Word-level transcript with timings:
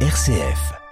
RCF. 0.00 0.85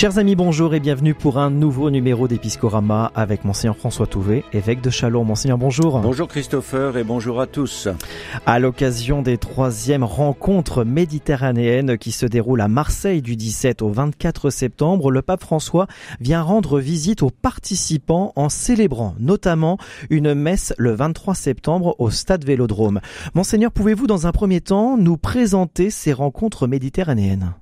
Chers 0.00 0.16
amis, 0.16 0.34
bonjour 0.34 0.72
et 0.72 0.80
bienvenue 0.80 1.12
pour 1.12 1.36
un 1.36 1.50
nouveau 1.50 1.90
numéro 1.90 2.26
d'Episcorama 2.26 3.12
avec 3.14 3.44
Monseigneur 3.44 3.76
François 3.76 4.06
Touvet, 4.06 4.44
évêque 4.54 4.80
de 4.80 4.88
Chalon. 4.88 5.24
Monseigneur, 5.24 5.58
bonjour. 5.58 6.00
Bonjour 6.00 6.26
Christopher 6.26 6.96
et 6.96 7.04
bonjour 7.04 7.38
à 7.38 7.46
tous. 7.46 7.86
À 8.46 8.58
l'occasion 8.58 9.20
des 9.20 9.36
troisièmes 9.36 10.02
rencontres 10.02 10.84
méditerranéennes 10.84 11.98
qui 11.98 12.12
se 12.12 12.24
déroulent 12.24 12.62
à 12.62 12.68
Marseille 12.68 13.20
du 13.20 13.36
17 13.36 13.82
au 13.82 13.90
24 13.90 14.48
septembre, 14.48 15.10
le 15.10 15.20
pape 15.20 15.42
François 15.42 15.86
vient 16.18 16.40
rendre 16.40 16.80
visite 16.80 17.22
aux 17.22 17.28
participants 17.28 18.32
en 18.36 18.48
célébrant 18.48 19.14
notamment 19.18 19.76
une 20.08 20.32
messe 20.32 20.72
le 20.78 20.94
23 20.94 21.34
septembre 21.34 21.94
au 21.98 22.08
stade 22.08 22.46
Vélodrome. 22.46 23.02
Monseigneur, 23.34 23.70
pouvez-vous 23.70 24.06
dans 24.06 24.26
un 24.26 24.32
premier 24.32 24.62
temps 24.62 24.96
nous 24.96 25.18
présenter 25.18 25.90
ces 25.90 26.14
rencontres 26.14 26.66
méditerranéennes? 26.66 27.52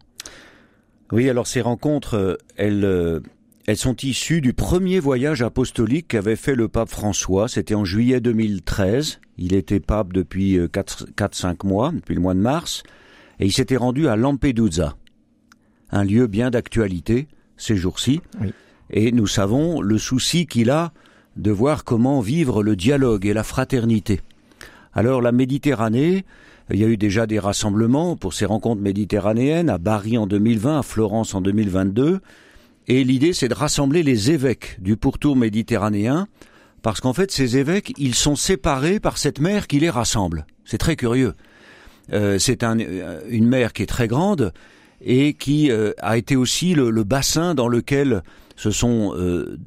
Oui, 1.13 1.29
alors 1.29 1.47
ces 1.47 1.61
rencontres, 1.61 2.15
euh, 2.15 2.35
elles, 2.57 2.85
euh, 2.85 3.21
elles 3.67 3.77
sont 3.77 3.97
issues 3.97 4.41
du 4.41 4.53
premier 4.53 5.01
voyage 5.01 5.43
apostolique 5.43 6.09
qu'avait 6.09 6.37
fait 6.37 6.55
le 6.55 6.69
pape 6.69 6.91
François. 6.91 7.49
C'était 7.49 7.75
en 7.75 7.85
juillet 7.85 8.21
2013. 8.21 9.21
Il 9.39 9.55
était 9.55 9.81
pape 9.81 10.13
depuis 10.13 10.59
4-5 10.59 11.47
euh, 11.49 11.55
mois, 11.65 11.93
depuis 11.93 12.15
le 12.15 12.21
mois 12.21 12.35
de 12.35 12.41
mars, 12.41 12.83
et 13.41 13.47
il 13.47 13.53
s'était 13.53 13.77
rendu 13.77 14.09
à 14.09 14.17
Lampedusa, 14.17 14.97
un 15.91 16.05
lieu 16.05 16.27
bien 16.27 16.51
d'actualité 16.51 17.29
ces 17.59 17.77
jours-ci. 17.77 18.21
Et 18.91 19.13
nous 19.13 19.27
savons 19.27 19.81
le 19.81 19.99
souci 19.99 20.47
qu'il 20.47 20.71
a 20.71 20.93
de 21.37 21.51
voir 21.51 21.85
comment 21.85 22.21
vivre 22.21 22.63
le 22.63 22.77
dialogue 22.77 23.27
et 23.27 23.35
la 23.35 23.43
fraternité. 23.45 24.21
Alors 24.95 25.21
la 25.21 25.33
Méditerranée, 25.33 26.25
il 26.71 26.79
y 26.79 26.85
a 26.85 26.89
eu 26.89 26.97
déjà 26.97 27.27
des 27.27 27.39
rassemblements 27.39 28.17
pour 28.17 28.35
ces 28.35 28.45
rencontres 28.45 28.83
méditerranéennes 28.83 29.71
à 29.71 29.79
Bari 29.79 30.19
en 30.19 30.27
2020, 30.27 30.81
à 30.81 30.83
Florence 30.83 31.35
en 31.35 31.41
2022. 31.41 32.21
Et 32.89 33.05
l'idée, 33.05 33.33
c'est 33.33 33.49
de 33.49 33.55
rassembler 33.55 34.03
les 34.03 34.31
évêques 34.31 34.77
du 34.81 34.97
pourtour 34.97 35.37
méditerranéen, 35.37 36.27
parce 36.83 37.01
qu'en 37.01 37.13
fait, 37.13 37.31
ces 37.31 37.57
évêques, 37.57 37.93
ils 37.99 38.15
sont 38.15 38.37
séparés 38.37 39.01
par 39.01 39.19
cette 39.19 39.41
mer 39.41 39.67
qui 39.67 39.79
les 39.81 39.91
rassemble. 39.91 40.47
C'est 40.65 40.79
très 40.79 40.97
curieux. 40.97 41.35
Euh, 42.13 42.39
c'est 42.39 42.63
euh, 42.63 43.21
une 43.29 43.47
mer 43.47 43.73
qui 43.73 43.83
est 43.83 43.87
très 43.87 44.09
grande 44.09 44.53
et 45.03 45.35
qui 45.35 45.71
euh, 45.71 45.93
a 45.99 46.17
été 46.17 46.37
aussi 46.37 46.75
le, 46.75 46.91
bassin 47.05 47.55
dans 47.55 47.69
lequel 47.69 48.23
se 48.57 48.71
sont 48.71 49.15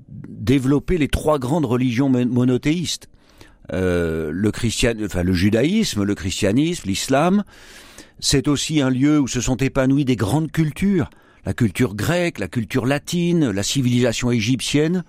développées 0.10 0.98
les 0.98 1.08
trois 1.08 1.40
grandes 1.40 1.64
religions 1.64 2.10
monothéistes. 2.10 3.08
Euh, 3.74 4.32
le 4.34 4.52
christian, 4.52 4.94
enfin 5.04 5.24
le 5.24 5.34
judaïsme, 5.34 6.04
le 6.04 6.16
christianisme, 6.16 6.84
l'islam. 6.88 7.44
C'est 8.20 8.48
aussi 8.48 8.82
un 8.82 8.90
lieu 8.90 9.20
où 9.20 9.28
se 9.28 9.42
sont 9.42 9.56
épanouies 9.56 10.06
des 10.06 10.16
grandes 10.16 10.52
cultures, 10.52 11.10
la 11.46 11.54
culture 11.54 11.96
grecque, 11.96 12.38
la 12.38 12.48
culture 12.48 12.86
latine, 12.86 13.50
la 13.50 13.64
civilisation 13.64 14.30
égyptienne. 14.30 15.04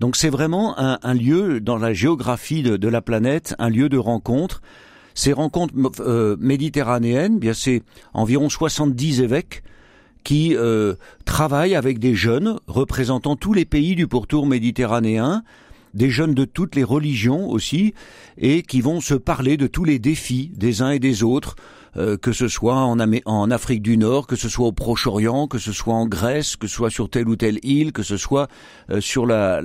Donc 0.00 0.16
c'est 0.16 0.30
vraiment 0.30 0.78
un, 0.78 1.14
lieu 1.14 1.60
dans 1.60 1.78
la 1.78 1.94
géographie 1.94 2.62
de, 2.62 2.88
la 2.88 3.02
planète, 3.02 3.54
un 3.58 3.70
lieu 3.70 3.88
de 3.88 3.98
rencontre. 3.98 4.62
Ces 5.14 5.32
rencontres 5.32 5.74
euh, 6.00 6.36
méditerranéennes, 6.38 7.38
bien 7.38 7.54
c'est 7.54 7.82
environ 8.12 8.50
70 8.50 9.22
évêques 9.22 9.62
qui 10.24 10.54
euh, 10.54 10.94
travaillent 11.24 11.76
avec 11.76 11.98
des 11.98 12.14
jeunes 12.14 12.58
représentant 12.66 13.36
tous 13.36 13.54
les 13.54 13.64
pays 13.64 13.94
du 13.94 14.06
pourtour 14.06 14.46
méditerranéen, 14.46 15.42
des 15.96 16.10
jeunes 16.10 16.34
de 16.34 16.44
toutes 16.44 16.76
les 16.76 16.84
religions 16.84 17.48
aussi, 17.48 17.94
et 18.38 18.62
qui 18.62 18.80
vont 18.80 19.00
se 19.00 19.14
parler 19.14 19.56
de 19.56 19.66
tous 19.66 19.84
les 19.84 19.98
défis 19.98 20.52
des 20.54 20.82
uns 20.82 20.90
et 20.90 20.98
des 20.98 21.22
autres, 21.22 21.56
euh, 21.96 22.18
que 22.18 22.32
ce 22.32 22.46
soit 22.46 22.76
en, 22.76 23.50
Afrique 23.50 23.82
du 23.82 23.96
Nord, 23.96 24.26
que 24.26 24.36
ce 24.36 24.50
soit 24.50 24.66
au 24.66 24.72
Proche-Orient, 24.72 25.48
que 25.48 25.58
ce 25.58 25.72
soit 25.72 25.94
en 25.94 26.06
Grèce, 26.06 26.56
que 26.56 26.66
ce 26.66 26.74
soit 26.74 26.90
sur 26.90 27.08
telle 27.08 27.26
ou 27.28 27.36
telle 27.36 27.58
île, 27.62 27.92
que 27.92 28.02
ce 28.02 28.18
soit 28.18 28.48
euh, 28.90 29.00
sur 29.00 29.24
la, 29.24 29.62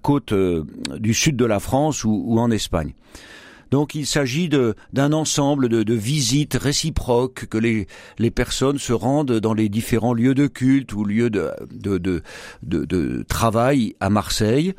côte 0.00 0.32
euh, 0.32 0.64
du 0.98 1.12
sud 1.12 1.36
de 1.36 1.44
la 1.44 1.58
France 1.58 2.04
ou 2.04 2.38
en 2.38 2.50
Espagne. 2.52 2.92
Donc 3.72 3.94
il 3.94 4.06
s'agit 4.06 4.50
d'un 4.50 5.12
ensemble 5.14 5.70
de, 5.70 5.82
de, 5.82 5.94
visites 5.94 6.58
réciproques 6.60 7.46
que 7.46 7.56
les, 7.56 7.86
les 8.18 8.30
personnes 8.30 8.76
se 8.76 8.92
rendent 8.92 9.40
dans 9.40 9.54
les 9.54 9.70
différents 9.70 10.12
lieux 10.12 10.34
de 10.34 10.46
culte 10.46 10.92
ou 10.92 11.06
lieux 11.06 11.30
de, 11.30 11.50
de, 11.72 11.96
de, 11.96 12.22
de 12.62 13.24
travail 13.26 13.96
à 13.98 14.10
Marseille, 14.10 14.74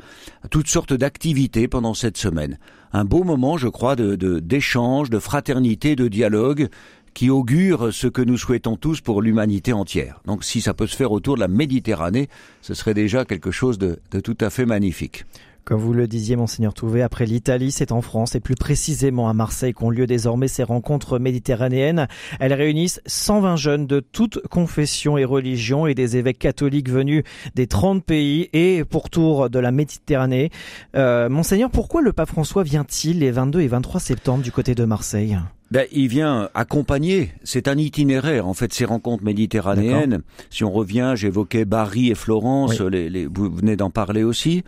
toutes 0.48 0.68
sortes 0.68 0.92
d'activités 0.92 1.66
pendant 1.66 1.92
cette 1.92 2.16
semaine. 2.16 2.56
Un 2.92 3.04
beau 3.04 3.24
moment, 3.24 3.58
je 3.58 3.66
crois, 3.66 3.96
d'échange, 3.96 5.10
de, 5.10 5.16
de 5.16 5.20
fraternité, 5.20 5.96
de 5.96 6.06
dialogue 6.06 6.68
qui 7.14 7.30
augure 7.30 7.92
ce 7.92 8.06
que 8.06 8.22
nous 8.22 8.38
souhaitons 8.38 8.76
tous 8.76 9.00
pour 9.00 9.22
l'humanité 9.22 9.72
entière. 9.72 10.20
Donc 10.24 10.44
si 10.44 10.60
ça 10.60 10.72
peut 10.72 10.86
se 10.86 10.94
faire 10.94 11.10
autour 11.10 11.34
de 11.34 11.40
la 11.40 11.48
Méditerranée, 11.48 12.28
ce 12.60 12.74
serait 12.74 12.94
déjà 12.94 13.24
quelque 13.24 13.50
chose 13.50 13.76
de, 13.76 13.98
de 14.12 14.20
tout 14.20 14.38
à 14.40 14.50
fait 14.50 14.66
magnifique. 14.66 15.24
Comme 15.64 15.80
vous 15.80 15.94
le 15.94 16.06
disiez, 16.06 16.36
Monseigneur 16.36 16.74
Touvet, 16.74 17.00
après 17.00 17.24
l'Italie, 17.24 17.72
c'est 17.72 17.90
en 17.90 18.02
France 18.02 18.34
et 18.34 18.40
plus 18.40 18.54
précisément 18.54 19.30
à 19.30 19.32
Marseille 19.32 19.72
qu'ont 19.72 19.88
lieu 19.88 20.06
désormais 20.06 20.46
ces 20.46 20.62
rencontres 20.62 21.18
méditerranéennes. 21.18 22.06
Elles 22.38 22.52
réunissent 22.52 23.00
120 23.06 23.56
jeunes 23.56 23.86
de 23.86 24.00
toutes 24.00 24.46
confessions 24.48 25.16
et 25.16 25.24
religions 25.24 25.86
et 25.86 25.94
des 25.94 26.18
évêques 26.18 26.38
catholiques 26.38 26.90
venus 26.90 27.24
des 27.54 27.66
30 27.66 28.04
pays 28.04 28.50
et 28.52 28.84
pourtour 28.84 29.48
de 29.48 29.58
la 29.58 29.70
Méditerranée. 29.70 30.50
Euh, 30.96 31.30
Monseigneur, 31.30 31.70
pourquoi 31.70 32.02
le 32.02 32.12
pape 32.12 32.28
François 32.28 32.62
vient-il 32.62 33.20
les 33.20 33.30
22 33.30 33.60
et 33.60 33.68
23 33.68 34.00
septembre 34.00 34.42
du 34.42 34.52
côté 34.52 34.74
de 34.74 34.84
Marseille? 34.84 35.38
Ben, 35.74 35.88
il 35.90 36.06
vient 36.06 36.48
accompagner, 36.54 37.32
c'est 37.42 37.66
un 37.66 37.76
itinéraire 37.76 38.46
en 38.46 38.54
fait 38.54 38.72
ces 38.72 38.84
rencontres 38.84 39.24
méditerranéennes. 39.24 40.22
Si 40.48 40.62
on 40.62 40.70
revient, 40.70 41.14
j'évoquais 41.16 41.64
Bari 41.64 42.12
et 42.12 42.14
Florence, 42.14 42.80
les, 42.80 43.26
vous 43.26 43.50
venez 43.50 43.74
d'en 43.74 43.90
parler 43.90 44.22
aussi, 44.22 44.62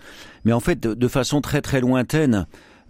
mais 0.45 0.53
en 0.53 0.59
fait 0.59 0.81
de, 0.81 1.09
façon 1.09 1.41
très 1.41 1.63
très 1.63 1.81
lointaine. 1.81 2.47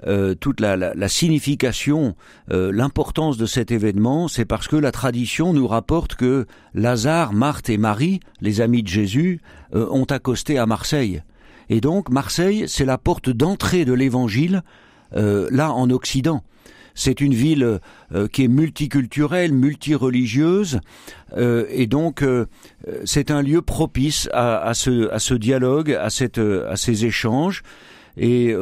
Euh, 0.06 0.34
toute 0.34 0.60
la, 0.60 0.76
la, 0.76 1.08
signification, 1.08 2.16
euh, 2.50 2.72
l'importance 2.72 3.36
de 3.36 3.44
cet 3.44 3.70
événement, 3.70 4.28
c'est 4.28 4.44
parce 4.46 4.66
que 4.66 4.76
la 4.76 4.92
tradition 4.92 5.52
nous 5.52 5.66
rapporte 5.66 6.14
que 6.14 6.46
Lazare, 6.74 7.34
Marthe 7.34 7.68
et 7.68 7.78
Marie, 7.78 8.20
les 8.40 8.62
amis 8.62 8.82
de 8.82 8.88
Jésus, 8.88 9.40
euh, 9.74 9.86
ont 9.90 10.04
accosté 10.04 10.58
à 10.58 10.64
Marseille. 10.64 11.22
Et 11.68 11.82
donc 11.82 12.08
Marseille, 12.08 12.64
c'est 12.66 12.84
la 12.86 12.96
porte 12.96 13.28
d'entrée 13.28 13.84
de 13.84 13.92
l'Évangile 13.92 14.62
là 15.12 15.72
en 15.72 15.90
Occident. 15.90 16.42
C'est 16.96 17.20
une 17.20 17.34
ville 17.34 17.78
euh, 18.14 18.26
qui 18.26 18.42
est 18.42 18.48
multiculturelle, 18.48 19.52
multireligieuse, 19.52 20.80
euh, 21.36 21.66
et 21.70 21.86
donc 21.86 22.22
euh, 22.22 22.46
c'est 23.04 23.30
un 23.30 23.42
lieu 23.42 23.62
propice 23.62 24.28
à, 24.32 24.72
ce, 24.74 25.10
à 25.12 25.18
ce 25.18 25.34
dialogue, 25.34 25.92
à, 25.92 26.10
cette, 26.10 26.38
à 26.38 26.74
ces 26.76 27.04
échanges 27.04 27.62
et 28.18 28.54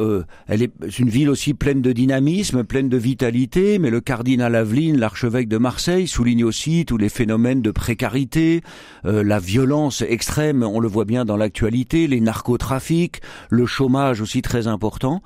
elle 0.49 0.63
est 0.63 0.99
une 0.99 1.09
ville 1.09 1.31
aussi 1.31 1.55
pleine 1.55 1.81
de 1.81 1.93
dynamisme, 1.93 2.65
pleine 2.65 2.89
de 2.89 2.97
vitalité, 2.97 3.79
mais 3.79 3.89
le 3.89 4.01
cardinal 4.01 4.57
Aveline, 4.57 4.99
l'archevêque 4.99 5.47
de 5.47 5.59
Marseille, 5.59 6.09
souligne 6.09 6.43
aussi 6.43 6.85
tous 6.85 6.97
les 6.97 7.09
phénomènes 7.09 7.63
de 7.63 7.71
précarité, 7.71 8.63
la 9.05 9.39
violence 9.39 10.03
extrême, 10.03 10.65
on 10.65 10.81
le 10.81 10.89
voit 10.89 11.05
bien 11.05 11.25
dans 11.25 11.37
l'actualité, 11.37 12.09
les 12.09 12.21
narcotrafics, 12.21 13.21
le 13.49 13.65
chômage 13.65 14.21
aussi 14.21 14.43
très 14.43 14.67
important. 14.67 15.23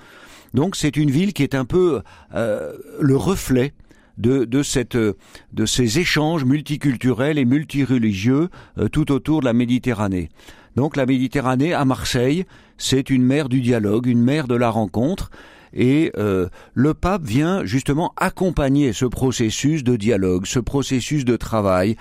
Donc 0.55 0.77
c'est 0.77 0.97
une 0.97 1.11
ville 1.11 1.33
qui 1.33 1.43
est 1.43 1.55
un 1.55 1.65
peu 1.65 2.03
euh, 2.35 2.73
le 3.01 3.17
reflet 3.17 3.73
de, 4.17 4.45
de, 4.45 4.63
cette, 4.63 4.97
de 4.97 5.67
ces 5.67 5.99
échanges 5.99 6.45
multiculturels 6.45 7.39
et 7.39 7.45
multireligieux 7.45 8.49
euh, 8.79 8.89
tout 8.89 9.13
autour 9.13 9.41
de 9.41 9.45
la 9.45 9.53
Méditerranée. 9.53 10.29
Donc 10.77 10.97
la 10.97 11.07
Méditerranée 11.07 11.73
à 11.73 11.85
Marseille, 11.85 12.45
c'est 12.77 13.11
une 13.11 13.23
mer 13.23 13.49
du 13.49 13.61
dialogue, 13.61 14.07
une 14.07 14.23
mer 14.23 14.47
de 14.49 14.55
la 14.55 14.71
rencontre. 14.71 15.31
Et 15.73 16.13
euh, 16.17 16.49
le 16.75 16.95
pape 16.95 17.25
vient 17.25 17.65
justement 17.65 18.13
accompagner 18.17 18.93
ce 18.93 19.05
processus 19.05 19.85
de 19.85 19.97
dialogue, 19.97 20.47
ce 20.47 20.59
processus 20.59 21.25
de 21.25 21.37
travail. 21.37 21.97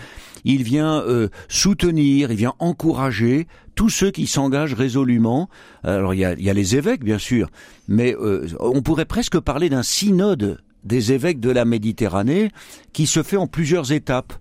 Il 0.45 0.63
vient 0.63 1.01
euh, 1.01 1.29
soutenir, 1.47 2.31
il 2.31 2.37
vient 2.37 2.53
encourager 2.59 3.47
tous 3.75 3.89
ceux 3.89 4.11
qui 4.11 4.27
s'engagent 4.27 4.73
résolument. 4.73 5.49
Alors 5.83 6.13
il 6.13 6.19
y 6.19 6.25
a, 6.25 6.33
les 6.35 6.75
évêques 6.75 7.03
bien 7.03 7.19
sûr, 7.19 7.49
mais 7.87 8.15
euh, 8.15 8.47
on 8.59 8.81
pourrait 8.81 9.05
presque 9.05 9.39
parler 9.39 9.69
d'un 9.69 9.83
synode 9.83 10.59
des 10.83 11.11
évêques 11.11 11.39
de 11.39 11.51
la 11.51 11.65
Méditerranée 11.65 12.49
qui 12.93 13.07
se 13.07 13.23
fait 13.23 13.37
en 13.37 13.47
plusieurs 13.47 13.91
étapes 13.91 14.33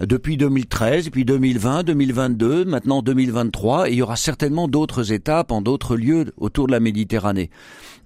depuis 0.00 0.36
2013, 0.36 1.10
puis 1.10 1.24
2020, 1.24 1.82
2022, 1.84 2.64
maintenant 2.64 3.02
2023, 3.02 3.88
et 3.88 3.92
il 3.92 3.98
y 3.98 4.02
aura 4.02 4.16
certainement 4.16 4.68
d'autres 4.68 5.12
étapes 5.12 5.50
en 5.52 5.62
d'autres 5.62 5.96
lieux 5.96 6.26
autour 6.36 6.66
de 6.66 6.72
la 6.72 6.80
Méditerranée. 6.80 7.50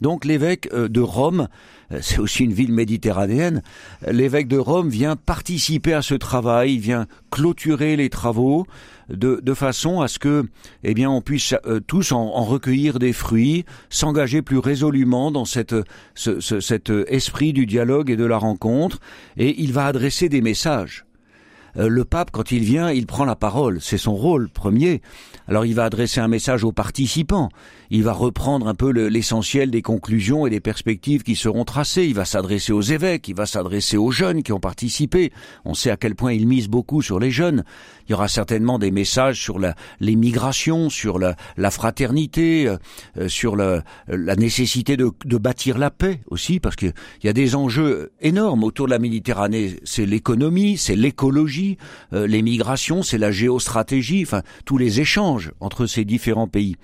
Donc 0.01 0.25
l'évêque 0.25 0.69
euh, 0.73 0.89
de 0.89 1.01
Rome, 1.01 1.49
euh, 1.93 1.99
c'est 2.01 2.19
aussi 2.19 2.45
une 2.45 2.53
ville 2.53 2.73
méditerranéenne, 2.73 3.63
l'évêque 4.09 4.49
de 4.49 4.57
Rome 4.57 4.89
vient 4.89 5.17
participer 5.17 5.93
à 5.93 6.03
ce 6.03 6.15
travail, 6.15 6.79
vient 6.79 7.07
clôturer 7.31 7.97
les 7.97 8.09
travaux, 8.09 8.67
de, 9.09 9.41
de 9.43 9.55
façon 9.55 10.01
à 10.01 10.07
ce 10.07 10.21
que, 10.21 10.45
eh 10.85 10.95
bien, 10.95 11.11
on 11.11 11.21
puisse 11.21 11.55
tous 11.89 12.13
en, 12.13 12.21
en, 12.21 12.45
recueillir 12.45 13.01
des 13.01 13.13
fruits, 13.13 13.65
s'engager 13.89 14.41
plus 14.41 14.59
résolument 14.59 15.33
dans 15.33 15.45
cette, 15.45 15.75
ce, 16.15 16.39
ce, 16.39 16.61
cet 16.61 16.91
esprit 17.09 17.53
du 17.53 17.67
dialogue 17.67 18.11
et 18.11 18.17
de 18.17 18.25
la 18.25 18.39
rencontre, 18.39 19.01
et 19.37 19.61
il 19.61 19.73
va 19.73 19.87
adresser 19.87 20.29
des 20.29 20.41
messages. 20.41 21.05
Euh, 21.77 21.89
le 21.89 22.05
pape, 22.05 22.31
quand 22.31 22.53
il 22.53 22.63
vient, 22.63 22.91
il 22.91 23.07
prend 23.07 23.25
la 23.25 23.37
parole. 23.37 23.79
C'est 23.81 23.99
son 23.99 24.15
rôle 24.15 24.49
premier. 24.49 25.01
Alors 25.49 25.65
il 25.65 25.75
va 25.75 25.85
adresser 25.85 26.21
un 26.21 26.29
message 26.29 26.65
aux 26.65 26.73
participants. 26.73 27.49
Il 27.93 28.05
va 28.05 28.13
reprendre 28.13 28.69
un 28.69 28.75
peu 28.75 28.91
l'essentiel 28.91 29.73
des 29.73 29.83
conclusions 29.83 30.47
et 30.47 30.51
des 30.51 30.61
perspectives 30.61 31.25
qui 31.25 31.35
seront 31.35 31.65
tracées. 31.65 32.07
Il 32.07 32.15
va 32.15 32.25
s'adresser 32.25 32.73
aux 32.73 32.83
évêques, 32.83 33.27
il 33.27 33.35
va 33.35 33.47
s'adresser 33.47 33.97
aux 33.97 34.13
jeunes 34.13 34.45
qui 34.45 34.53
ont 34.53 34.61
participé. 34.61 35.33
On 35.65 35.75
sait 35.75 35.91
à 35.91 35.97
quel 35.97 36.15
point 36.15 36.33
il 36.33 36.47
mise 36.47 36.69
beaucoup 36.69 37.03
sur 37.03 37.19
les 37.19 37.33
jeunes. 37.33 37.65
Il 38.07 38.13
y 38.13 38.15
aura 38.15 38.29
certainement 38.29 38.79
des 38.79 38.93
messages 38.93 39.41
sur 39.41 39.59
l'immigration, 39.99 40.89
sur 40.89 41.19
la, 41.19 41.35
fraternité, 41.71 42.69
euh, 42.69 42.77
euh, 43.19 43.29
sur 43.29 43.57
la, 43.57 43.83
nécessité 44.37 44.97
de, 44.97 45.11
bâtir 45.39 45.77
la 45.77 45.91
paix 45.91 46.21
aussi, 46.29 46.61
parce 46.61 46.77
qu'il 46.77 46.93
y 47.25 47.29
a 47.29 47.33
des 47.33 47.57
enjeux 47.57 48.13
énormes 48.21 48.63
autour 48.63 48.87
de 48.87 48.93
la 48.93 48.99
Méditerranée. 49.01 49.81
C'est 49.83 50.07
l'économie, 50.07 50.77
c'est 50.77 50.97
l'écologie 50.97 51.60
euh, 52.13 52.27
les 52.27 52.43
migrations, 52.43 53.03
c'est 53.03 53.19
la 53.19 53.31
géostratégie, 53.31 54.23
enfin 54.23 54.43
tous 54.65 54.79
les 54.79 55.01
échanges 55.01 55.53
entre 55.61 55.87
ces 55.87 56.05
différents 56.05 56.49
pays. 56.49 56.77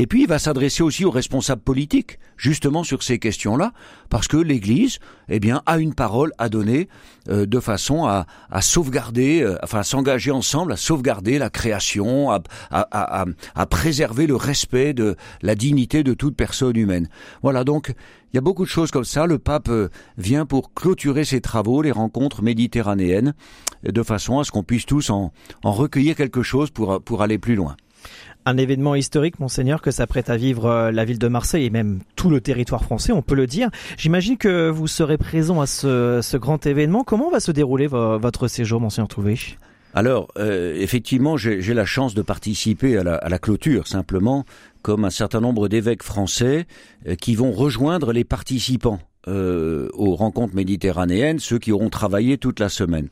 Et 0.00 0.06
puis 0.06 0.22
il 0.22 0.28
va 0.28 0.38
s'adresser 0.38 0.84
aussi 0.84 1.04
aux 1.04 1.10
responsables 1.10 1.60
politiques, 1.60 2.20
justement 2.36 2.84
sur 2.84 3.02
ces 3.02 3.18
questions-là, 3.18 3.72
parce 4.10 4.28
que 4.28 4.36
l'Église, 4.36 5.00
eh 5.28 5.40
bien, 5.40 5.60
a 5.66 5.78
une 5.78 5.92
parole 5.92 6.32
à 6.38 6.48
donner 6.48 6.88
euh, 7.28 7.46
de 7.46 7.58
façon 7.58 8.06
à, 8.06 8.24
sauvegarder, 8.60 9.42
euh, 9.42 9.58
enfin 9.64 9.80
à 9.80 9.82
s'engager 9.82 10.30
ensemble 10.30 10.72
à 10.72 10.76
sauvegarder 10.76 11.38
la 11.38 11.50
création, 11.50 12.30
à, 12.30 12.40
à, 12.70 13.66
préserver 13.66 14.28
le 14.28 14.36
respect 14.36 14.94
de 14.94 15.16
la 15.42 15.56
dignité 15.56 16.04
de 16.04 16.14
toute 16.14 16.36
personne 16.36 16.76
humaine. 16.76 17.08
Voilà 17.42 17.64
donc. 17.64 17.92
Il 18.32 18.36
y 18.36 18.38
a 18.38 18.42
beaucoup 18.42 18.64
de 18.64 18.70
choses 18.70 18.90
comme 18.90 19.04
ça. 19.04 19.26
Le 19.26 19.38
pape 19.38 19.70
euh, 19.70 19.88
vient 20.18 20.44
pour 20.44 20.74
clôturer 20.74 21.24
ses 21.24 21.40
travaux, 21.40 21.80
les 21.80 21.92
rencontres 21.92 22.42
méditerranéennes, 22.42 23.34
de 23.82 24.02
façon 24.02 24.38
à 24.38 24.44
ce 24.44 24.52
qu'on 24.52 24.62
puisse 24.62 24.84
tous 24.84 25.08
en, 25.10 25.32
en 25.64 25.72
recueillir 25.72 26.14
quelque 26.14 26.42
chose 26.42 26.70
pour, 26.70 27.02
pour 27.02 27.22
aller 27.22 27.38
plus 27.38 27.56
loin. 27.56 27.74
Un 28.46 28.56
événement 28.56 28.94
historique, 28.94 29.40
monseigneur, 29.40 29.82
que 29.82 29.90
s'apprête 29.90 30.30
à 30.30 30.36
vivre 30.36 30.66
euh, 30.66 30.90
la 30.90 31.04
ville 31.04 31.18
de 31.18 31.28
Marseille 31.28 31.66
et 31.66 31.70
même 31.70 32.00
tout 32.16 32.30
le 32.30 32.40
territoire 32.40 32.82
français, 32.82 33.12
on 33.12 33.22
peut 33.22 33.34
le 33.34 33.46
dire. 33.46 33.68
J'imagine 33.96 34.36
que 34.36 34.70
vous 34.70 34.86
serez 34.86 35.18
présent 35.18 35.60
à 35.60 35.66
ce, 35.66 36.36
grand 36.36 36.64
événement. 36.66 37.04
Comment 37.04 37.30
va 37.30 37.40
se 37.40 37.52
dérouler 37.52 37.86
votre 37.86 38.48
séjour, 38.48 38.80
monseigneur 38.80 39.08
Trouvé? 39.08 39.38
Alors, 39.94 40.28
euh, 40.38 40.74
effectivement, 40.76 41.36
j'ai 41.36 41.74
la 41.74 41.84
chance 41.84 42.14
de 42.14 42.22
participer 42.22 42.96
à 42.96 43.02
la, 43.02 43.38
clôture, 43.38 43.86
simplement, 43.86 44.44
comme 44.82 45.04
un 45.04 45.10
certain 45.10 45.40
nombre 45.40 45.68
d'évêques 45.68 46.02
français 46.02 46.66
euh, 47.06 47.14
qui 47.14 47.34
vont 47.34 47.52
rejoindre 47.52 48.12
les 48.12 48.24
participants 48.24 49.00
aux 49.26 50.14
rencontres 50.14 50.54
méditerranéennes, 50.54 51.38
ceux 51.38 51.58
qui 51.58 51.70
auront 51.70 51.90
travaillé 51.90 52.38
toute 52.38 52.60
la 52.60 52.70
semaine. 52.70 53.08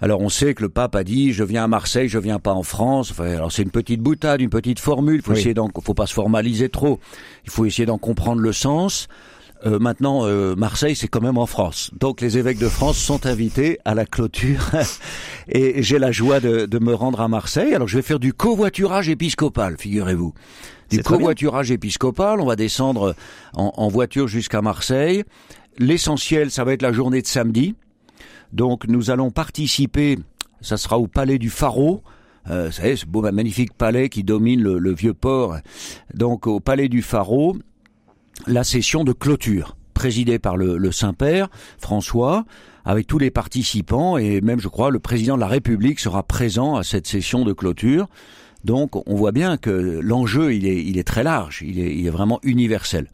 Alors 0.00 0.20
on 0.20 0.28
sait 0.28 0.54
que 0.54 0.62
le 0.62 0.68
pape 0.68 0.96
a 0.96 1.04
dit 1.04 1.32
je 1.32 1.44
viens 1.44 1.64
à 1.64 1.68
Marseille, 1.68 2.08
je 2.08 2.18
viens 2.18 2.38
pas 2.38 2.52
en 2.52 2.62
France. 2.62 3.10
Enfin, 3.10 3.30
alors 3.30 3.52
c'est 3.52 3.62
une 3.62 3.70
petite 3.70 4.00
boutade, 4.00 4.40
une 4.40 4.50
petite 4.50 4.80
formule. 4.80 5.16
Il 5.16 5.22
faut 5.22 5.32
essayer 5.32 5.54
d'en, 5.54 5.70
faut 5.82 5.94
pas 5.94 6.06
se 6.06 6.14
formaliser 6.14 6.68
trop. 6.68 6.98
Il 7.44 7.50
faut 7.50 7.64
essayer 7.64 7.86
d'en 7.86 7.98
comprendre 7.98 8.40
le 8.40 8.52
sens. 8.52 9.08
Euh, 9.66 9.78
maintenant, 9.78 10.26
euh, 10.26 10.54
Marseille, 10.56 10.94
c'est 10.94 11.08
quand 11.08 11.22
même 11.22 11.38
en 11.38 11.46
France. 11.46 11.90
Donc 11.98 12.20
les 12.20 12.36
évêques 12.36 12.58
de 12.58 12.68
France 12.68 12.98
sont 12.98 13.24
invités 13.24 13.78
à 13.84 13.94
la 13.94 14.04
clôture. 14.04 14.70
et 15.48 15.82
j'ai 15.82 15.98
la 15.98 16.12
joie 16.12 16.40
de, 16.40 16.66
de, 16.66 16.78
me 16.78 16.92
rendre 16.92 17.20
à 17.20 17.28
Marseille. 17.28 17.74
Alors 17.74 17.88
je 17.88 17.96
vais 17.96 18.02
faire 18.02 18.18
du 18.18 18.34
covoiturage 18.34 19.08
épiscopal, 19.08 19.76
figurez-vous. 19.78 20.34
Du 20.90 21.02
covoiturage 21.02 21.70
épiscopal. 21.70 22.40
On 22.40 22.46
va 22.46 22.56
descendre 22.56 23.14
en, 23.54 23.72
en 23.76 23.88
voiture 23.88 24.28
jusqu'à 24.28 24.60
Marseille. 24.60 25.24
L'essentiel, 25.78 26.50
ça 26.50 26.64
va 26.64 26.74
être 26.74 26.82
la 26.82 26.92
journée 26.92 27.22
de 27.22 27.26
samedi. 27.26 27.74
Donc 28.52 28.86
nous 28.86 29.10
allons 29.10 29.30
participer, 29.30 30.18
ça 30.60 30.76
sera 30.76 30.98
au 30.98 31.06
Palais 31.06 31.38
du 31.38 31.50
Pharaon, 31.50 32.02
euh, 32.50 32.66
vous 32.66 32.72
savez, 32.72 32.96
ce 32.96 33.06
beau 33.06 33.22
magnifique 33.22 33.72
palais 33.72 34.08
qui 34.08 34.22
domine 34.22 34.62
le, 34.62 34.94
vieux 34.94 35.14
port. 35.14 35.56
Donc 36.12 36.46
au 36.46 36.60
Palais 36.60 36.88
du 36.88 37.02
Pharaon, 37.02 37.58
la 38.46 38.64
session 38.64 39.04
de 39.04 39.12
clôture, 39.12 39.76
présidée 39.94 40.38
par 40.38 40.56
le, 40.56 40.92
Saint-Père, 40.92 41.48
François, 41.78 42.44
avec 42.84 43.06
tous 43.06 43.18
les 43.18 43.30
participants, 43.30 44.18
et 44.18 44.40
même 44.42 44.60
je 44.60 44.68
crois 44.68 44.90
le 44.90 44.98
président 44.98 45.36
de 45.36 45.40
la 45.40 45.46
République 45.46 46.00
sera 46.00 46.22
présent 46.22 46.76
à 46.76 46.82
cette 46.82 47.06
session 47.06 47.44
de 47.44 47.52
clôture. 47.52 48.08
Donc 48.62 48.96
on 49.08 49.14
voit 49.14 49.32
bien 49.32 49.56
que 49.56 49.70
l'enjeu 49.70 50.54
il 50.54 50.98
est, 50.98 51.04
très 51.04 51.22
large, 51.22 51.62
il 51.62 51.78
est, 51.78 51.94
il 51.94 52.06
est 52.06 52.10
vraiment 52.10 52.40
universel. 52.42 53.08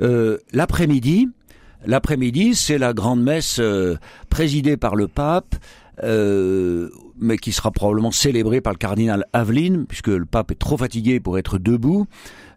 Euh, 0.00 0.38
L'après-midi, 0.52 1.28
L'après-midi, 1.86 2.54
c'est 2.54 2.78
la 2.78 2.92
grande 2.92 3.22
messe 3.22 3.58
euh, 3.58 3.96
présidée 4.28 4.76
par 4.76 4.96
le 4.96 5.08
pape, 5.08 5.56
euh, 6.02 6.90
mais 7.18 7.38
qui 7.38 7.52
sera 7.52 7.70
probablement 7.70 8.10
célébrée 8.10 8.60
par 8.60 8.72
le 8.72 8.78
cardinal 8.78 9.26
Aveline, 9.32 9.86
puisque 9.86 10.08
le 10.08 10.26
pape 10.26 10.50
est 10.50 10.58
trop 10.58 10.76
fatigué 10.76 11.20
pour 11.20 11.38
être 11.38 11.58
debout. 11.58 12.06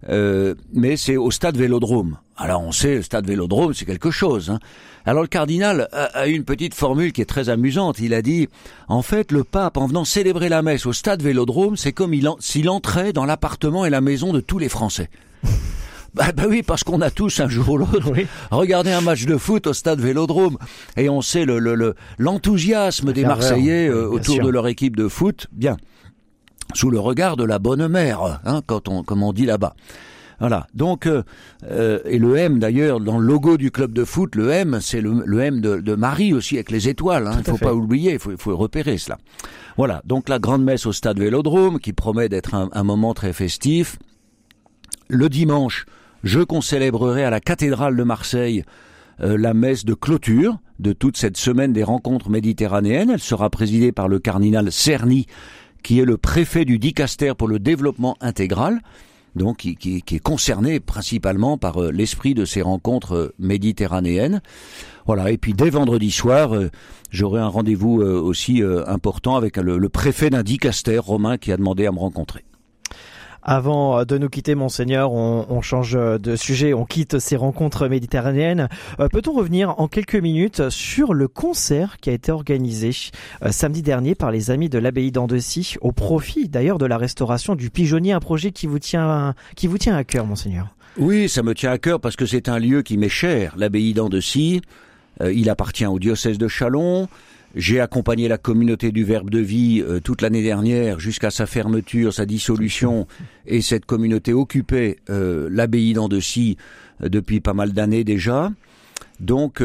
Euh, 0.09 0.55
mais 0.73 0.97
c'est 0.97 1.15
au 1.15 1.31
stade 1.31 1.55
Vélodrome. 1.55 2.17
Alors 2.35 2.61
on 2.61 2.71
sait, 2.71 2.95
le 2.95 3.01
stade 3.01 3.27
Vélodrome, 3.27 3.73
c'est 3.73 3.85
quelque 3.85 4.11
chose. 4.11 4.49
Hein. 4.49 4.59
Alors 5.05 5.21
le 5.21 5.27
cardinal 5.27 5.87
a, 5.91 6.27
eu 6.27 6.33
une 6.33 6.43
petite 6.43 6.73
formule 6.73 7.13
qui 7.13 7.21
est 7.21 7.25
très 7.25 7.49
amusante. 7.49 7.99
Il 7.99 8.13
a 8.13 8.21
dit, 8.21 8.49
en 8.89 9.01
fait, 9.01 9.31
le 9.31 9.43
pape, 9.43 9.77
en 9.77 9.87
venant 9.87 10.03
célébrer 10.03 10.49
la 10.49 10.61
messe 10.61 10.85
au 10.85 10.93
stade 10.93 11.21
Vélodrome, 11.21 11.77
c'est 11.77 11.93
comme 11.93 12.13
s'il 12.39 12.69
entrait 12.69 13.13
dans 13.13 13.25
l'appartement 13.25 13.85
et 13.85 13.89
la 13.89 14.01
maison 14.01 14.33
de 14.33 14.41
tous 14.41 14.59
les 14.59 14.69
Français. 14.69 15.09
Bah, 16.13 16.31
bah, 16.35 16.43
oui, 16.47 16.61
parce 16.61 16.83
qu'on 16.83 17.01
a 17.01 17.09
tous 17.09 17.39
un 17.39 17.49
jour 17.49 17.69
ou 17.69 17.77
l'autre 17.77 18.11
regardé 18.51 18.91
un 18.91 19.01
match 19.01 19.25
de 19.25 19.37
foot 19.37 19.67
au 19.67 19.73
stade 19.73 19.99
Vélodrome 19.99 20.57
et 20.95 21.09
on 21.09 21.21
sait 21.21 21.45
le 21.45 21.95
l'enthousiasme 22.19 23.07
le, 23.07 23.13
des 23.13 23.25
Marseillais 23.25 23.87
euh, 23.87 24.07
autour 24.07 24.39
de 24.39 24.49
leur 24.49 24.67
équipe 24.67 24.95
de 24.95 25.07
foot. 25.07 25.47
Bien, 25.51 25.77
sous 26.73 26.91
le 26.91 26.99
regard 26.99 27.35
de 27.35 27.43
la 27.43 27.59
bonne 27.59 27.87
mère, 27.87 28.39
hein, 28.45 28.61
quand 28.65 28.87
on, 28.89 29.03
comme 29.03 29.23
on 29.23 29.33
dit 29.33 29.45
là-bas. 29.45 29.75
Voilà. 30.39 30.67
Donc, 30.73 31.05
euh, 31.05 31.23
euh, 31.71 31.99
et 32.05 32.19
le 32.19 32.35
M 32.35 32.59
d'ailleurs, 32.59 32.99
dans 32.99 33.17
le 33.17 33.25
logo 33.25 33.57
du 33.57 33.71
club 33.71 33.93
de 33.93 34.03
foot, 34.03 34.35
le 34.35 34.49
M, 34.49 34.79
c'est 34.81 34.99
le, 34.99 35.23
le, 35.25 35.39
M 35.39 35.61
de, 35.61 35.77
de, 35.77 35.95
Marie 35.95 36.33
aussi 36.33 36.55
avec 36.55 36.69
les 36.71 36.89
étoiles. 36.89 37.27
Hein. 37.27 37.35
Il 37.35 37.51
ne 37.51 37.57
faut 37.57 37.63
pas 37.63 37.73
oublier, 37.73 38.13
il 38.13 38.19
faut, 38.19 38.35
faut, 38.37 38.55
repérer 38.57 38.97
cela. 38.97 39.17
Voilà. 39.77 40.01
Donc 40.05 40.29
la 40.29 40.39
grande 40.39 40.63
messe 40.63 40.85
au 40.85 40.91
stade 40.91 41.19
Vélodrome, 41.19 41.79
qui 41.79 41.93
promet 41.93 42.29
d'être 42.29 42.55
un, 42.55 42.69
un 42.73 42.83
moment 42.83 43.13
très 43.13 43.31
festif. 43.31 43.97
Le 45.07 45.29
dimanche, 45.29 45.85
je 46.23 46.39
concélébrerai 46.39 47.23
à 47.23 47.29
la 47.29 47.39
cathédrale 47.39 47.95
de 47.95 48.03
Marseille 48.03 48.63
euh, 49.21 49.37
la 49.37 49.53
messe 49.53 49.85
de 49.85 49.93
clôture 49.93 50.57
de 50.79 50.93
toute 50.93 51.17
cette 51.17 51.37
semaine 51.37 51.73
des 51.73 51.83
rencontres 51.83 52.29
méditerranéennes. 52.29 53.11
Elle 53.11 53.19
sera 53.19 53.49
présidée 53.49 53.91
par 53.91 54.07
le 54.07 54.19
cardinal 54.19 54.71
Cerny, 54.71 55.27
qui 55.83 55.99
est 55.99 56.05
le 56.05 56.17
préfet 56.17 56.65
du 56.65 56.79
Dicaster 56.79 57.33
pour 57.37 57.47
le 57.47 57.59
développement 57.59 58.17
intégral, 58.21 58.79
donc 59.35 59.57
qui, 59.57 60.03
est 60.09 60.19
concerné 60.19 60.79
principalement 60.79 61.57
par 61.57 61.81
euh, 61.81 61.91
l'esprit 61.91 62.33
de 62.33 62.45
ces 62.45 62.61
rencontres 62.61 63.15
euh, 63.15 63.33
méditerranéennes. 63.37 64.41
Voilà, 65.05 65.29
et 65.31 65.37
puis 65.37 65.53
dès 65.53 65.69
vendredi 65.69 66.09
soir, 66.09 66.51
j'aurai 67.11 67.41
un 67.41 67.49
rendez-vous 67.49 68.01
aussi 68.01 68.63
important 68.87 69.35
avec 69.35 69.57
le, 69.57 69.77
le 69.77 69.89
préfet 69.89 70.29
d'un 70.29 70.43
Dicaster 70.43 70.97
romain 70.97 71.37
qui 71.37 71.51
a 71.51 71.57
demandé 71.57 71.85
à 71.85 71.91
me 71.91 71.99
rencontrer. 71.99 72.45
Avant 73.43 73.99
euh, 73.99 74.05
de 74.05 74.17
nous 74.17 74.29
quitter, 74.29 74.55
monseigneur, 74.55 75.11
on, 75.11 75.45
on 75.49 75.61
change 75.61 75.93
de 75.93 76.35
sujet, 76.35 76.73
on 76.73 76.85
quitte 76.85 77.19
ces 77.19 77.35
rencontres 77.35 77.87
méditerranéennes. 77.87 78.69
Euh, 78.99 79.09
peut-on 79.09 79.33
revenir 79.33 79.79
en 79.79 79.87
quelques 79.87 80.15
minutes 80.15 80.69
sur 80.69 81.13
le 81.13 81.27
concert 81.27 81.97
qui 81.99 82.09
a 82.09 82.13
été 82.13 82.31
organisé 82.31 82.91
euh, 83.43 83.51
samedi 83.51 83.81
dernier 83.81 84.15
par 84.15 84.31
les 84.31 84.49
amis 84.49 84.69
de 84.69 84.79
l'abbaye 84.79 85.11
d'Andecy, 85.11 85.75
au 85.81 85.91
profit 85.91 86.47
d'ailleurs 86.47 86.77
de 86.77 86.85
la 86.85 86.97
restauration 86.97 87.55
du 87.55 87.69
pigeonnier, 87.69 88.13
un 88.13 88.21
projet 88.21 88.51
qui 88.51 88.65
vous 88.65 88.79
tient, 88.79 89.35
qui 89.55 89.67
vous 89.67 89.77
tient 89.77 89.95
à 89.95 90.03
cœur, 90.03 90.25
monseigneur? 90.25 90.67
Oui, 90.97 91.27
ça 91.27 91.43
me 91.43 91.53
tient 91.53 91.71
à 91.71 91.77
cœur 91.77 91.99
parce 91.99 92.15
que 92.15 92.25
c'est 92.25 92.47
un 92.47 92.59
lieu 92.59 92.81
qui 92.81 92.97
m'est 92.97 93.09
cher, 93.09 93.55
l'abbaye 93.57 93.93
d'Andecy. 93.93 94.61
il 95.21 95.49
appartient 95.49 95.85
au 95.85 95.99
diocèse 95.99 96.37
de 96.37 96.47
Chalon. 96.47 97.07
J'ai 97.55 97.79
accompagné 97.79 98.27
la 98.27 98.39
communauté 98.39 98.91
du 98.91 99.03
Verbe 99.03 99.29
de 99.29 99.37
Vie 99.37 99.83
euh, 99.85 99.99
toute 99.99 100.23
l'année 100.23 100.41
dernière 100.41 100.99
jusqu'à 100.99 101.29
sa 101.29 101.45
fermeture, 101.45 102.11
sa 102.11 102.25
dissolution, 102.25 103.07
et 103.45 103.61
cette 103.61 103.85
communauté 103.85 104.33
occupait 104.33 104.97
euh, 105.11 105.49
l'abbaye 105.51 105.93
d'Andecy 105.93 106.57
euh, 107.03 107.09
depuis 107.09 107.41
pas 107.41 107.53
mal 107.53 107.71
d'années 107.71 108.03
déjà. 108.03 108.51
Donc 109.19 109.63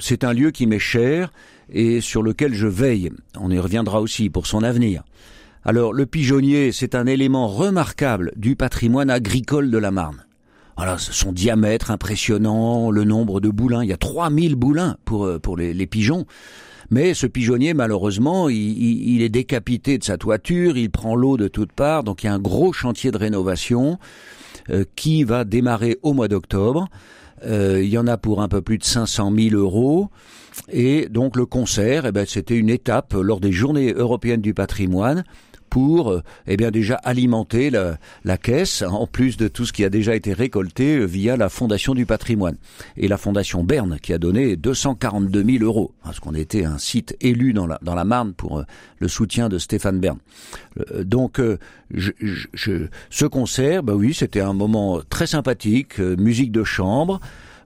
c'est 0.00 0.24
un 0.24 0.32
lieu 0.32 0.50
qui 0.50 0.66
m'est 0.66 0.78
cher 0.78 1.32
et 1.68 2.00
sur 2.00 2.22
lequel 2.22 2.54
je 2.54 2.68
veille. 2.68 3.10
On 3.38 3.50
y 3.50 3.58
reviendra 3.58 4.00
aussi 4.00 4.30
pour 4.30 4.46
son 4.46 4.62
avenir. 4.62 5.02
Alors 5.64 5.92
le 5.92 6.06
pigeonnier, 6.06 6.70
c'est 6.70 6.94
un 6.94 7.06
élément 7.06 7.48
remarquable 7.48 8.32
du 8.36 8.54
patrimoine 8.54 9.10
agricole 9.10 9.70
de 9.70 9.78
la 9.78 9.90
Marne. 9.90 10.24
Voilà, 10.76 10.96
son 10.96 11.32
diamètre 11.32 11.90
impressionnant, 11.90 12.90
le 12.90 13.04
nombre 13.04 13.40
de 13.40 13.50
boulins, 13.50 13.82
il 13.82 13.90
y 13.90 13.92
a 13.92 13.98
3000 13.98 14.54
boulins 14.54 14.96
pour, 15.04 15.28
pour 15.40 15.56
les 15.56 15.86
pigeons 15.86 16.24
Mais 16.92 17.14
ce 17.14 17.26
pigeonnier, 17.26 17.72
malheureusement, 17.72 18.50
il, 18.50 19.22
est 19.22 19.30
décapité 19.30 19.96
de 19.96 20.04
sa 20.04 20.18
toiture, 20.18 20.76
il 20.76 20.90
prend 20.90 21.16
l'eau 21.16 21.38
de 21.38 21.48
toutes 21.48 21.72
parts, 21.72 22.04
donc 22.04 22.22
il 22.22 22.26
y 22.26 22.28
a 22.28 22.34
un 22.34 22.38
gros 22.38 22.74
chantier 22.74 23.10
de 23.10 23.16
rénovation 23.16 23.98
euh, 24.68 24.84
qui 24.94 25.24
va 25.24 25.44
démarrer 25.44 25.98
au 26.02 26.12
mois 26.12 26.28
d'octobre. 26.28 26.88
Euh, 27.46 27.82
il 27.82 27.88
y 27.88 27.96
en 27.96 28.06
a 28.06 28.18
pour 28.18 28.42
un 28.42 28.48
peu 28.48 28.60
plus 28.60 28.76
de 28.76 28.84
500 28.84 29.32
000 29.34 29.56
euros. 29.56 30.10
Et 30.70 31.08
donc 31.08 31.36
le 31.36 31.46
concert, 31.46 32.04
eh 32.04 32.12
ben, 32.12 32.26
c'était 32.28 32.58
une 32.58 32.68
étape 32.68 33.14
lors 33.14 33.40
des 33.40 33.52
Journées 33.52 33.94
européennes 33.94 34.42
du 34.42 34.52
patrimoine 34.52 35.24
pour 35.72 36.12
euh, 36.12 36.22
eh 36.46 36.58
bien 36.58 36.70
déjà 36.70 36.96
alimenter 36.96 37.70
la, 37.70 37.96
la, 38.24 38.36
caisse 38.36 38.82
en 38.82 39.06
plus 39.06 39.38
de 39.38 39.48
tout 39.48 39.64
ce 39.64 39.72
qui 39.72 39.86
a 39.86 39.88
déjà 39.88 40.14
été 40.14 40.34
récolté 40.34 40.96
euh, 40.96 41.06
via 41.06 41.38
la 41.38 41.48
Fondation 41.48 41.94
du 41.94 42.04
patrimoine 42.04 42.56
et 42.98 43.08
la 43.08 43.16
Fondation 43.16 43.64
Berne 43.64 43.98
qui 44.02 44.12
a 44.12 44.18
donné 44.18 44.56
242 44.56 45.42
000 45.42 45.64
euros 45.64 45.94
parce 46.04 46.20
qu'on 46.20 46.34
était 46.34 46.66
un 46.66 46.76
site 46.76 47.16
élu 47.22 47.54
dans 47.54 47.66
la, 47.66 47.78
dans 47.80 47.94
la 47.94 48.04
Marne 48.04 48.34
pour 48.34 48.58
euh, 48.58 48.64
le 48.98 49.08
soutien 49.08 49.48
de 49.48 49.56
Stéphane 49.56 49.98
Bern. 49.98 50.18
Donc 51.02 51.40
je, 51.90 52.12
je, 52.20 52.86
ce 53.08 53.24
concert, 53.24 53.82
bah 53.82 53.94
oui, 53.94 54.12
c'était 54.12 54.42
un 54.42 54.52
moment 54.52 55.00
très 55.08 55.26
sympathique, 55.26 55.98
musique 55.98 56.52
de 56.52 56.64
chambre. 56.64 57.18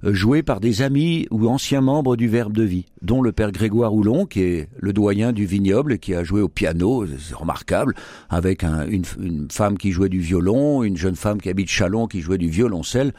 Euh, 0.04 0.12
joué 0.12 0.42
par 0.42 0.60
des 0.60 0.82
amis 0.82 1.26
ou 1.30 1.46
anciens 1.48 1.80
membres 1.80 2.16
du 2.16 2.28
Verbe 2.28 2.52
de 2.52 2.62
Vie, 2.62 2.86
dont 3.02 3.22
le 3.22 3.32
père 3.32 3.52
Grégoire 3.52 3.94
Houlon, 3.94 4.26
qui 4.26 4.40
est 4.40 4.68
le 4.78 4.92
doyen 4.92 5.32
du 5.32 5.46
vignoble 5.46 5.94
et 5.94 5.98
qui 5.98 6.14
a 6.14 6.22
joué 6.22 6.40
au 6.40 6.48
piano, 6.48 7.06
c'est 7.06 7.34
remarquable, 7.34 7.94
avec 8.28 8.62
une, 8.62 9.04
femme 9.50 9.78
qui 9.78 9.92
jouait 9.92 10.08
du 10.08 10.20
violon, 10.20 10.82
une 10.82 10.96
jeune 10.96 11.16
femme 11.16 11.40
qui 11.40 11.48
habite 11.48 11.68
Chalon 11.68 12.06
qui 12.06 12.20
jouait 12.20 12.38
du 12.38 12.48
violoncelle. 12.48 13.12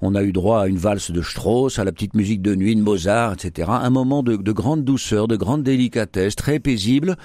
On 0.00 0.14
a 0.14 0.22
eu 0.22 0.32
droit 0.32 0.62
à 0.62 0.66
une 0.66 0.78
valse 0.78 1.10
de 1.10 1.22
Strauss, 1.22 1.78
à 1.78 1.84
la 1.84 1.92
petite 1.92 2.14
musique 2.14 2.42
de 2.42 2.54
nuit 2.54 2.74
de 2.74 2.82
Mozart, 2.82 3.34
etc. 3.34 3.68
Un 3.70 3.90
moment 3.90 4.22
de, 4.22 4.36
de 4.36 4.52
grande 4.52 4.84
douceur, 4.84 5.28
de 5.28 5.36
grande 5.36 5.62
délicatesse, 5.62 6.34
très 6.34 6.58
paisible, 6.58 7.16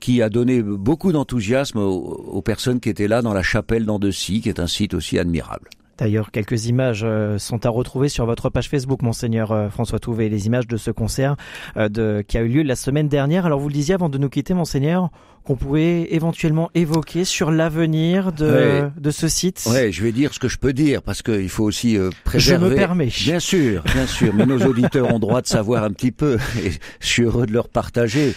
qui 0.00 0.22
a 0.22 0.28
donné 0.28 0.62
beaucoup 0.62 1.12
d'enthousiasme 1.12 1.78
aux, 1.78 2.00
aux, 2.32 2.42
personnes 2.42 2.80
qui 2.80 2.88
étaient 2.88 3.08
là 3.08 3.20
dans 3.20 3.34
la 3.34 3.42
chapelle 3.42 3.84
d'Andecy, 3.84 4.40
qui 4.40 4.48
est 4.48 4.60
un 4.60 4.66
site 4.66 4.94
aussi 4.94 5.18
admirable. 5.18 5.68
D'ailleurs, 5.98 6.32
quelques 6.32 6.66
images 6.66 7.02
euh, 7.04 7.38
sont 7.38 7.64
à 7.66 7.68
retrouver 7.68 8.08
sur 8.08 8.26
votre 8.26 8.50
page 8.50 8.68
Facebook, 8.68 9.02
monseigneur 9.02 9.52
euh, 9.52 9.68
François 9.68 10.00
Touvet, 10.00 10.28
les 10.28 10.46
images 10.46 10.66
de 10.66 10.76
ce 10.76 10.90
concert 10.90 11.36
euh, 11.76 11.88
de, 11.88 12.24
qui 12.26 12.36
a 12.36 12.42
eu 12.42 12.48
lieu 12.48 12.62
la 12.62 12.74
semaine 12.74 13.08
dernière. 13.08 13.46
Alors, 13.46 13.60
vous 13.60 13.68
le 13.68 13.74
disiez 13.74 13.94
avant 13.94 14.08
de 14.08 14.18
nous 14.18 14.28
quitter, 14.28 14.54
monseigneur, 14.54 15.10
qu'on 15.44 15.54
pouvait 15.54 16.12
éventuellement 16.12 16.68
évoquer 16.74 17.24
sur 17.24 17.52
l'avenir 17.52 18.32
de, 18.32 18.90
de 18.98 19.10
ce 19.10 19.28
site. 19.28 19.68
Ouais, 19.70 19.92
je 19.92 20.02
vais 20.02 20.10
dire 20.10 20.34
ce 20.34 20.40
que 20.40 20.48
je 20.48 20.58
peux 20.58 20.72
dire 20.72 21.00
parce 21.00 21.22
qu'il 21.22 21.48
faut 21.48 21.64
aussi 21.64 21.96
préserver. 22.24 22.66
Je 22.66 22.70
me 22.70 22.74
permets. 22.74 23.12
Bien 23.24 23.38
sûr, 23.38 23.82
bien 23.84 24.06
sûr, 24.06 24.34
mais 24.34 24.46
nos 24.46 24.64
auditeurs 24.66 25.14
ont 25.14 25.18
droit 25.18 25.42
de 25.42 25.46
savoir 25.46 25.84
un 25.84 25.90
petit 25.90 26.12
peu 26.12 26.38
et 26.64 26.70
je 27.00 27.06
suis 27.06 27.22
heureux 27.22 27.46
de 27.46 27.52
leur 27.52 27.68
partager 27.68 28.34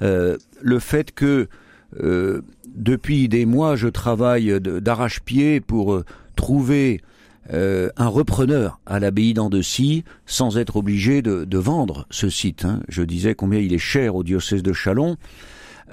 le 0.00 0.78
fait 0.80 1.12
que 1.12 1.48
depuis 2.74 3.28
des 3.28 3.46
mois, 3.46 3.76
je 3.76 3.86
travaille 3.86 4.60
d'arrache-pied 4.60 5.60
pour 5.60 6.02
trouver 6.38 7.02
euh, 7.52 7.90
un 7.96 8.06
repreneur 8.06 8.78
à 8.86 9.00
l'abbaye 9.00 9.34
d'Andecy 9.34 10.04
sans 10.24 10.56
être 10.56 10.76
obligé 10.76 11.20
de, 11.20 11.58
vendre 11.58 12.06
ce 12.10 12.30
site. 12.30 12.64
Hein. 12.64 12.80
Je 12.88 13.02
disais 13.02 13.34
combien 13.34 13.58
il 13.58 13.74
est 13.74 13.78
cher 13.78 14.14
au 14.14 14.22
diocèse 14.22 14.62
de 14.62 14.72
Chalon. 14.72 15.16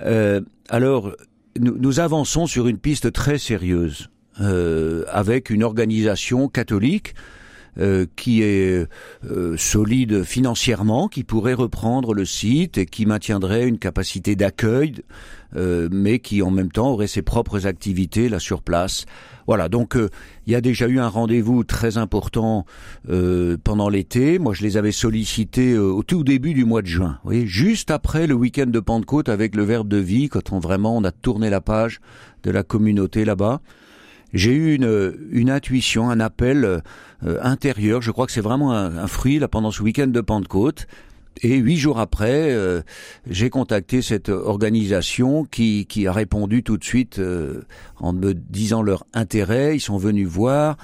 Euh, 0.01 0.41
alors, 0.69 1.13
nous, 1.59 1.99
avançons 1.99 2.45
sur 2.45 2.67
une 2.67 2.77
piste 2.77 3.11
très 3.11 3.39
sérieuse 3.39 4.09
euh, 4.39 5.03
avec 5.09 5.49
une 5.49 5.63
organisation 5.63 6.47
catholique 6.47 7.15
qui 8.15 8.41
est 8.41 8.88
solide 9.58 10.24
financièrement, 10.24 11.08
qui 11.08 11.24
pourrait 11.24 11.53
reprendre 11.53 12.13
le 12.13 12.25
site 12.25 12.77
et 12.77 12.86
qui 12.86 13.05
maintiendrait 13.05 13.67
une 13.67 13.79
capacité 13.79 14.36
d'accueil, 14.36 14.96
mais 15.53 16.20
qui 16.20 16.41
en 16.41 16.51
même 16.51 16.72
temps 16.72 16.91
aurait 16.91 17.08
ses 17.08 17.22
propres 17.22 17.67
activités 17.67 18.29
là 18.29 18.39
sur 18.39 18.62
place. 18.62 19.05
Voilà, 19.48 19.70
donc 19.70 19.96
euh, 19.96 20.10
il 20.48 20.53
y 20.53 20.55
a 20.55 20.62
déjà 20.62 20.88
eu 20.88 21.00
un 21.00 21.08
rendez-vous 21.08 21.63
très 21.63 21.98
important 21.98 22.65
euh, 23.10 23.58
pendant 23.63 23.89
l'été. 23.89 24.39
Moi, 24.39 24.53
je 24.53 24.63
les 24.63 24.77
avais 24.77 24.91
sollicités 24.91 25.74
euh, 25.74 25.84
au 25.84 26.01
tout 26.01 26.24
début 26.24 26.53
du 26.53 26.65
mois 26.65 26.82
de 26.82 26.88
juin, 26.88 27.20
vous 27.24 27.29
voyez, 27.29 27.46
juste 27.46 27.91
après 27.91 28.25
le 28.25 28.34
week-end 28.34 28.65
de 28.65 28.79
Pentecôte 28.79 29.29
avec 29.29 29.55
le 29.55 29.63
Verbe 29.63 29.88
de 29.88 29.98
vie, 29.98 30.29
quand 30.29 30.51
on 30.51 30.60
vraiment 30.60 30.98
on 30.98 31.03
a 31.03 31.12
tourné 31.12 31.50
la 31.50 31.62
page 31.62 32.00
de 32.44 32.51
la 32.51 32.63
communauté 32.63 33.24
là-bas. 33.24 33.62
J'ai 34.34 34.51
eu 34.51 34.75
une, 34.75 35.50
intuition, 35.50 36.10
un 36.10 36.20
appel 36.20 36.82
intérieur. 37.41 38.01
Je 38.01 38.12
crois 38.12 38.25
que 38.25 38.32
c'est 38.32 38.41
vraiment 38.41 38.74
un, 38.74 39.08
fruit 39.08 39.39
là 39.39 39.48
pendant 39.48 39.72
ce 39.72 39.82
week-end 39.82 40.08
de 40.08 40.22
Pentecôte. 40.22 40.88
Et 41.41 41.58
huit 41.58 41.77
jours 41.77 42.00
après, 42.00 42.51
euh, 42.51 42.82
j'ai 43.29 43.50
contacté 43.50 44.01
cette 44.01 44.29
organisation 44.29 45.44
qui, 45.44 45.86
qui, 45.86 46.08
a 46.08 46.13
répondu 46.13 46.63
tout 46.63 46.77
de 46.77 46.84
suite 46.84 47.20
euh, 47.20 47.63
en 47.98 48.13
me 48.13 48.34
disant 48.34 48.82
leur 48.82 49.05
intérêt. 49.13 49.75
Ils 49.75 49.82
sont 49.82 49.98
venus 49.98 50.27
voir. 50.27 50.77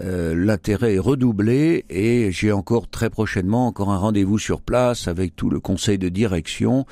Euh, 0.00 0.34
l'intérêt 0.34 0.94
est 0.94 0.98
redoublé 0.98 1.84
et 1.90 2.30
j'ai 2.30 2.52
encore 2.52 2.88
très 2.88 3.10
prochainement 3.10 3.66
encore 3.66 3.90
un 3.90 3.98
rendez-vous 3.98 4.38
sur 4.38 4.60
place 4.60 5.08
avec 5.08 5.34
tout 5.34 5.50
le 5.50 5.60
conseil 5.60 5.98
de 5.98 6.08
direction. 6.08 6.86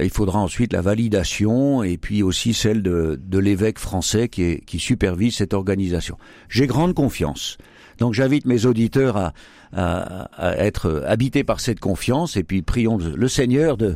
Il 0.00 0.10
faudra 0.10 0.38
ensuite 0.38 0.72
la 0.72 0.80
validation 0.80 1.82
et 1.82 1.98
puis 1.98 2.22
aussi 2.22 2.54
celle 2.54 2.82
de, 2.82 3.20
de 3.22 3.38
l'évêque 3.38 3.78
français 3.78 4.28
qui, 4.28 4.42
est, 4.42 4.64
qui 4.64 4.78
supervise 4.78 5.36
cette 5.36 5.54
organisation. 5.54 6.16
J'ai 6.48 6.66
grande 6.66 6.94
confiance. 6.94 7.58
Donc 7.98 8.14
j'invite 8.14 8.46
mes 8.46 8.64
auditeurs 8.64 9.16
à, 9.16 9.32
à, 9.72 10.56
être 10.56 11.04
habités 11.06 11.44
par 11.44 11.60
cette 11.60 11.78
confiance 11.78 12.36
et 12.36 12.42
puis 12.42 12.62
prions 12.62 12.98
le 12.98 13.28
Seigneur 13.28 13.76
de, 13.76 13.94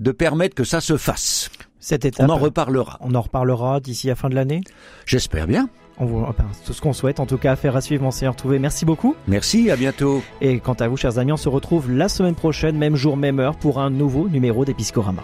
de 0.00 0.10
permettre 0.10 0.54
que 0.54 0.64
ça 0.64 0.80
se 0.80 0.96
fasse. 0.96 1.50
Cette 1.78 2.04
étape, 2.04 2.26
on 2.26 2.32
en 2.32 2.38
reparlera. 2.38 2.98
On 3.00 3.14
en 3.14 3.20
reparlera 3.20 3.80
d'ici 3.80 4.08
la 4.08 4.16
fin 4.16 4.28
de 4.28 4.34
l'année? 4.34 4.62
J'espère 5.04 5.46
bien. 5.46 5.68
On 5.98 6.04
vous, 6.04 6.26
tout 6.66 6.72
ce 6.74 6.80
qu'on 6.82 6.92
souhaite, 6.92 7.20
en 7.20 7.26
tout 7.26 7.38
cas, 7.38 7.56
faire 7.56 7.74
à 7.74 7.80
suivre, 7.80 8.02
Monseigneur 8.02 8.36
Touvé. 8.36 8.58
Merci 8.58 8.84
beaucoup. 8.84 9.16
Merci, 9.26 9.70
à 9.70 9.76
bientôt. 9.76 10.22
Et 10.42 10.60
quant 10.60 10.74
à 10.74 10.88
vous, 10.88 10.96
chers 10.96 11.18
amis, 11.18 11.32
on 11.32 11.38
se 11.38 11.48
retrouve 11.48 11.90
la 11.90 12.08
semaine 12.08 12.34
prochaine, 12.34 12.76
même 12.76 12.96
jour, 12.96 13.16
même 13.16 13.40
heure, 13.40 13.56
pour 13.56 13.80
un 13.80 13.88
nouveau 13.88 14.28
numéro 14.28 14.64
d'Episcorama. 14.64 15.22